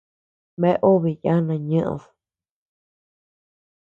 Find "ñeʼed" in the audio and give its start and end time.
1.69-2.03